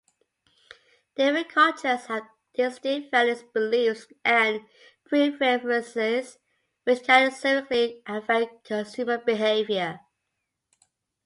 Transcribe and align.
Different 1.15 1.49
cultures 1.49 2.07
have 2.07 2.23
distinct 2.55 3.11
values, 3.11 3.43
beliefs, 3.43 4.07
and 4.25 4.61
preferences, 5.05 6.39
which 6.85 7.03
can 7.03 7.29
significantly 7.29 8.01
affect 8.07 8.63
consumer 8.63 9.19
behavior. 9.19 9.99